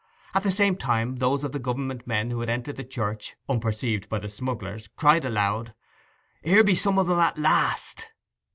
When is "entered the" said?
2.49-2.83